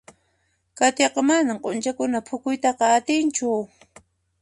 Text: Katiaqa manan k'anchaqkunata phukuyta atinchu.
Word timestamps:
Katiaqa 0.77 1.21
manan 1.29 1.57
k'anchaqkunata 1.63 2.27
phukuyta 2.29 2.69
atinchu. 2.97 3.49